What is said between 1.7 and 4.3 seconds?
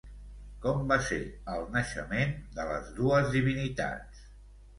naixement de les dues divinitats?